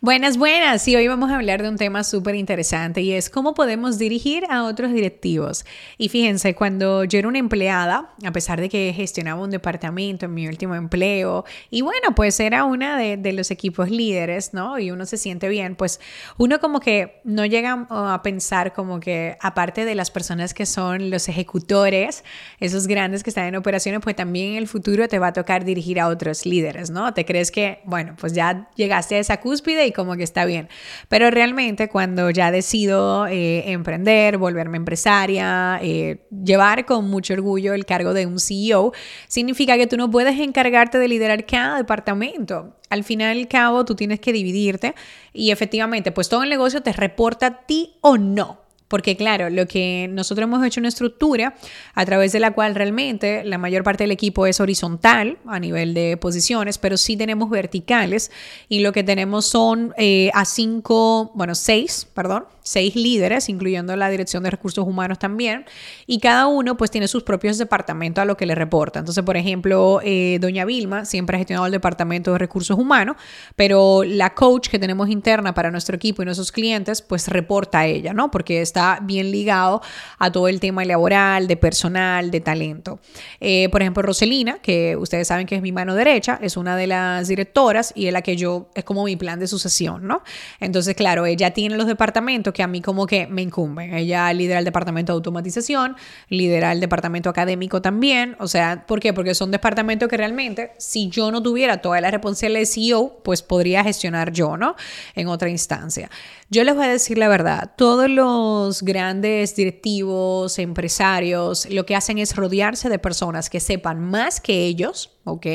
[0.00, 0.86] Buenas, buenas.
[0.86, 4.44] Y hoy vamos a hablar de un tema súper interesante y es cómo podemos dirigir
[4.48, 5.64] a otros directivos.
[5.98, 10.34] Y fíjense, cuando yo era una empleada, a pesar de que gestionaba un departamento en
[10.34, 14.78] mi último empleo, y bueno, pues era una de, los equipos líderes, ¿no?
[14.78, 15.98] Y uno se siente bien, pues
[16.36, 21.10] uno como que no llega a pensar como que aparte de las personas que son
[21.10, 22.22] los ejecutores,
[22.60, 25.64] esos grandes que están en operaciones, pues también en el futuro te va a tocar
[25.64, 27.12] dirigir a otros líderes, ¿no?
[27.14, 30.68] Te crees que, bueno, pues ya llegaste a esa cúspide como que está bien.
[31.08, 37.86] Pero realmente cuando ya decido eh, emprender, volverme empresaria, eh, llevar con mucho orgullo el
[37.86, 38.92] cargo de un CEO,
[39.26, 42.76] significa que tú no puedes encargarte de liderar cada departamento.
[42.90, 44.94] Al final y al cabo, tú tienes que dividirte
[45.32, 48.67] y efectivamente, pues todo el negocio te reporta a ti o no.
[48.88, 51.54] Porque claro, lo que nosotros hemos hecho una estructura
[51.94, 55.94] a través de la cual realmente la mayor parte del equipo es horizontal a nivel
[55.94, 58.30] de posiciones, pero sí tenemos verticales
[58.68, 64.10] y lo que tenemos son eh, a cinco, bueno, seis, perdón, seis líderes, incluyendo la
[64.10, 65.64] Dirección de Recursos Humanos también,
[66.06, 68.98] y cada uno pues tiene sus propios departamentos a lo que le reporta.
[68.98, 73.16] Entonces, por ejemplo, eh, doña Vilma siempre ha gestionado el Departamento de Recursos Humanos,
[73.56, 77.86] pero la coach que tenemos interna para nuestro equipo y nuestros clientes pues reporta a
[77.86, 78.30] ella, ¿no?
[78.30, 79.82] Porque está bien ligado
[80.18, 83.00] a todo el tema laboral, de personal, de talento.
[83.40, 86.86] Eh, por ejemplo, Roselina, que ustedes saben que es mi mano derecha, es una de
[86.86, 90.22] las directoras y es la que yo, es como mi plan de sucesión, ¿no?
[90.60, 93.94] Entonces, claro, ella tiene los departamentos que a mí como que me incumben.
[93.94, 95.96] Ella lidera el departamento de automatización,
[96.28, 98.36] lidera el departamento académico también.
[98.38, 99.12] O sea, ¿por qué?
[99.12, 103.42] Porque son departamentos que realmente, si yo no tuviera toda la responsabilidad de CEO, pues
[103.42, 104.76] podría gestionar yo, ¿no?
[105.14, 106.10] En otra instancia.
[106.50, 112.18] Yo les voy a decir la verdad, todos los grandes directivos, empresarios, lo que hacen
[112.18, 115.46] es rodearse de personas que sepan más que ellos, ¿ok?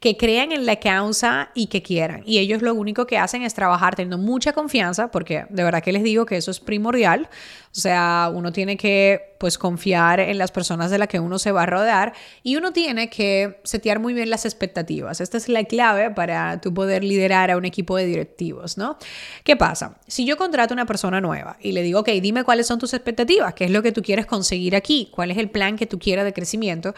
[0.00, 2.22] que crean en la causa y que quieran.
[2.26, 5.92] Y ellos lo único que hacen es trabajar teniendo mucha confianza, porque de verdad que
[5.92, 7.28] les digo que eso es primordial.
[7.76, 11.50] O sea, uno tiene que pues confiar en las personas de las que uno se
[11.50, 12.12] va a rodear
[12.42, 15.20] y uno tiene que setear muy bien las expectativas.
[15.20, 18.98] Esta es la clave para tú poder liderar a un equipo de directivos, ¿no?
[19.44, 19.98] ¿Qué pasa?
[20.06, 22.94] Si yo contrato a una persona nueva y le digo, ok, dime cuáles son tus
[22.94, 25.98] expectativas, qué es lo que tú quieres conseguir aquí, cuál es el plan que tú
[25.98, 26.94] quieras de crecimiento,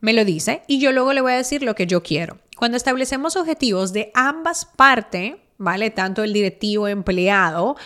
[0.00, 2.38] me lo dice y yo luego le voy a decir lo que yo quiero.
[2.56, 5.90] Cuando establecemos objetivos de ambas partes, ¿vale?
[5.90, 7.76] Tanto el directivo empleado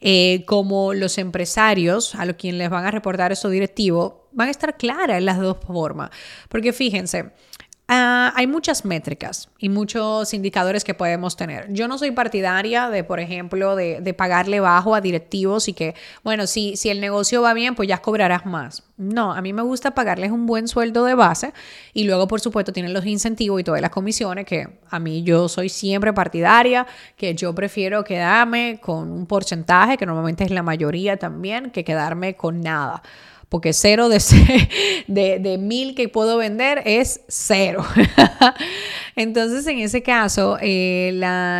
[0.00, 4.50] eh, como los empresarios a los quienes les van a reportar esos directivos, van a
[4.50, 6.10] estar claras en las dos formas.
[6.48, 7.30] Porque fíjense,
[7.92, 11.72] Ah, hay muchas métricas y muchos indicadores que podemos tener.
[11.72, 16.46] Yo no soy partidaria de, por ejemplo, de, pagarle bajo a directivos y que, bueno,
[16.46, 18.84] si, si el negocio va bien, pues ya cobrarás más.
[18.96, 21.52] No, a mí me gusta pagarles un buen sueldo de base
[21.92, 25.48] y luego, por supuesto, tienen los incentivos y todas las comisiones que a mí yo
[25.48, 26.86] soy siempre partidaria,
[27.16, 32.36] que yo prefiero quedarme con un porcentaje, que normalmente es la mayoría también, que quedarme
[32.36, 33.02] con nada
[33.50, 34.18] porque cero de,
[35.08, 37.84] de, de mil que puedo vender es cero.
[39.16, 41.08] Entonces, en ese caso, eh,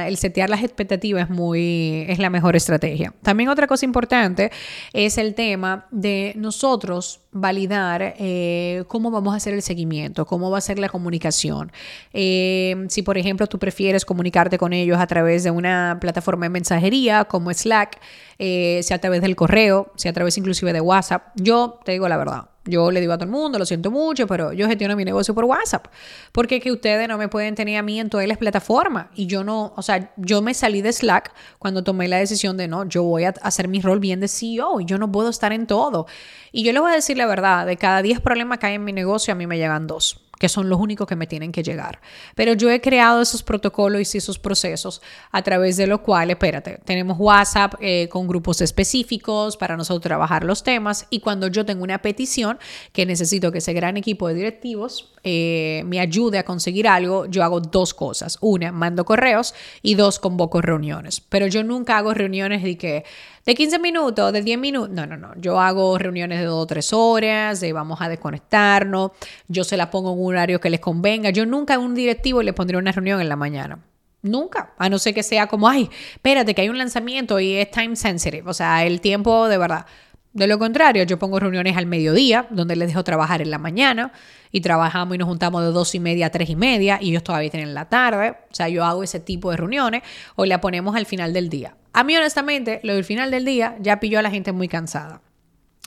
[0.07, 3.13] el setear las expectativas es, muy, es la mejor estrategia.
[3.23, 4.51] También otra cosa importante
[4.93, 10.59] es el tema de nosotros validar eh, cómo vamos a hacer el seguimiento, cómo va
[10.59, 11.73] a ser la comunicación.
[12.13, 16.51] Eh, si, por ejemplo, tú prefieres comunicarte con ellos a través de una plataforma de
[16.51, 18.01] mensajería como Slack,
[18.39, 22.17] sea a través del correo, sea a través inclusive de WhatsApp, yo te digo la
[22.17, 25.05] verdad, yo le digo a todo el mundo, lo siento mucho, pero yo gestiono mi
[25.05, 25.87] negocio por WhatsApp.
[26.33, 29.07] Porque que ustedes no me pueden tener a mí en todas las plataformas.
[29.15, 32.69] Y yo no, o sea, yo me salí de Slack cuando tomé la decisión de
[32.69, 35.53] no, yo voy a hacer mi rol bien de CEO y yo no puedo estar
[35.53, 36.07] en todo.
[36.53, 38.85] Y yo les voy a decir la verdad, de cada 10 problemas que hay en
[38.85, 41.63] mi negocio, a mí me llegan dos que son los únicos que me tienen que
[41.63, 42.01] llegar.
[42.35, 46.81] Pero yo he creado esos protocolos y esos procesos a través de los cuales, espérate,
[46.87, 51.85] tenemos WhatsApp eh, con grupos específicos para nosotros trabajar los temas y cuando yo tengo
[51.85, 52.59] una petición
[52.95, 57.43] que necesito que ese gran equipo de directivos eh, me ayude a conseguir algo, yo
[57.43, 58.39] hago dos cosas.
[58.41, 61.21] Una, mando correos y dos, convoco reuniones.
[61.21, 63.05] Pero yo nunca hago reuniones de que
[63.47, 64.91] de 15 minutos, de 10 minutos.
[64.91, 65.33] No, no, no.
[65.37, 69.13] Yo hago reuniones de 2 o 3 horas, de vamos a desconectarnos.
[69.49, 71.31] Yo se la pongo en un horario que les convenga.
[71.31, 73.79] Yo nunca a un directivo le pondría una reunión en la mañana.
[74.23, 77.71] Nunca, a no ser que sea como, ay, espérate que hay un lanzamiento y es
[77.71, 79.87] time sensitive, o sea, el tiempo de verdad.
[80.33, 84.13] De lo contrario, yo pongo reuniones al mediodía, donde les dejo trabajar en la mañana
[84.53, 87.25] y trabajamos y nos juntamos de dos y media a tres y media y ellos
[87.25, 88.37] todavía tienen la tarde.
[88.51, 90.03] O sea, yo hago ese tipo de reuniones
[90.37, 91.77] o la ponemos al final del día.
[91.93, 95.21] A mí, honestamente, lo del final del día ya pilló a la gente muy cansada.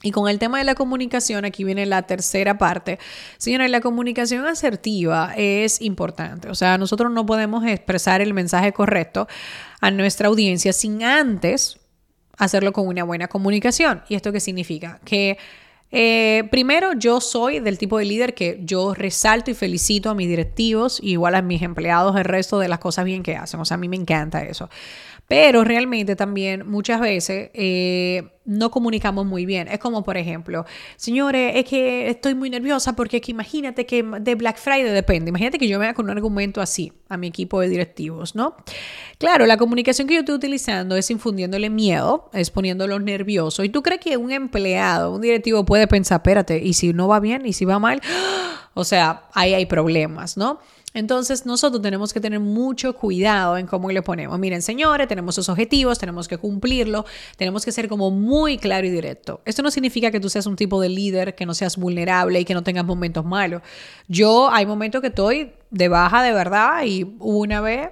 [0.06, 3.00] Y con el tema de la comunicación, aquí viene la tercera parte.
[3.38, 6.50] Señores, la comunicación asertiva es importante.
[6.50, 9.30] O sea, nosotros no podemos expresar el mensaje correcto
[9.80, 11.80] a nuestra audiencia sin antes
[12.38, 14.02] hacerlo con una buena comunicación.
[14.10, 15.00] ¿Y esto qué significa?
[15.06, 15.38] Que
[15.96, 20.28] eh, primero, yo soy del tipo de líder que yo resalto y felicito a mis
[20.28, 23.60] directivos, igual a mis empleados, el resto de las cosas bien que hacen.
[23.60, 24.72] O sea, a mí me encanta eso.
[25.28, 29.68] Pero realmente también muchas veces eh, no comunicamos muy bien.
[29.68, 30.66] Es como, por ejemplo,
[30.98, 35.30] señores, es que estoy muy nerviosa porque que imagínate que de Black Friday depende.
[35.30, 38.56] Imagínate que yo me haga con un argumento así a mi equipo de directivos, ¿no?
[39.18, 43.64] Claro, la comunicación que yo estoy utilizando es infundiéndole miedo, es poniéndolo nervioso.
[43.64, 47.20] ¿Y tú crees que un empleado, un directivo puede pensar, espérate, y si no va
[47.20, 48.02] bien, y si va mal?
[48.76, 50.60] O sea, ahí hay problemas, ¿no?
[50.94, 54.38] Entonces nosotros tenemos que tener mucho cuidado en cómo le ponemos.
[54.40, 57.06] Miren, señores, tenemos esos objetivos, tenemos que cumplirlo,
[57.38, 59.42] tenemos que ser como muy claro y directo.
[59.46, 62.46] Esto no significa que tú seas un tipo de líder, que no seas vulnerable y
[62.46, 63.62] que no tengas momentos malos.
[64.08, 67.90] Yo hay momentos que estoy de baja de verdad y una vez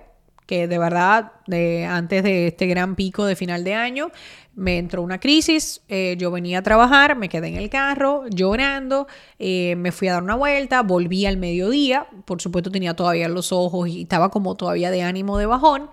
[0.51, 4.12] que de verdad, de, antes de este gran pico de final de año,
[4.53, 9.07] me entró una crisis, eh, yo venía a trabajar, me quedé en el carro llorando,
[9.39, 13.53] eh, me fui a dar una vuelta, volví al mediodía, por supuesto tenía todavía los
[13.53, 15.89] ojos y estaba como todavía de ánimo de bajón,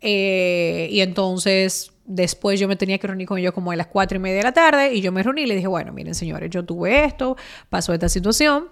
[0.00, 4.16] eh, y entonces después yo me tenía que reunir con ellos como a las cuatro
[4.16, 6.50] y media de la tarde, y yo me reuní y le dije, bueno, miren señores,
[6.50, 7.36] yo tuve esto,
[7.70, 8.70] pasó esta situación,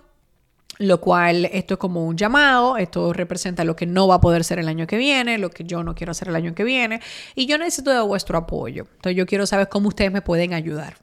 [0.78, 4.44] lo cual esto es como un llamado, esto representa lo que no va a poder
[4.44, 7.00] ser el año que viene, lo que yo no quiero hacer el año que viene,
[7.34, 8.86] y yo necesito de vuestro apoyo.
[8.96, 10.96] Entonces yo quiero saber cómo ustedes me pueden ayudar.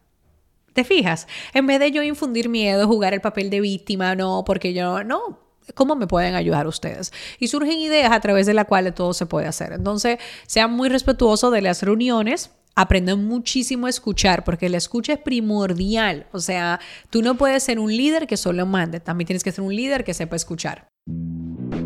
[0.73, 1.27] ¿Te fijas?
[1.53, 5.49] En vez de yo infundir miedo, jugar el papel de víctima, no, porque yo no,
[5.75, 7.13] ¿Cómo me pueden ayudar ustedes?
[7.37, 9.73] Y surgen ideas a través de las cuales todo se puede hacer.
[9.73, 10.17] Entonces,
[10.47, 12.51] sean muy respetuosos de las reuniones,
[12.81, 16.27] aprenden muchísimo a escuchar, porque la escucha es primordial.
[16.31, 16.79] O sea,
[17.09, 20.03] tú no puedes ser un líder que solo mande, también tienes que ser un líder
[20.03, 20.87] que sepa escuchar.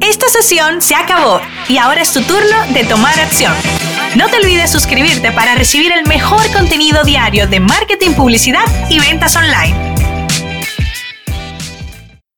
[0.01, 3.53] Esta sesión se acabó y ahora es tu turno de tomar acción.
[4.15, 9.35] No te olvides suscribirte para recibir el mejor contenido diario de marketing, publicidad y ventas
[9.35, 9.92] online.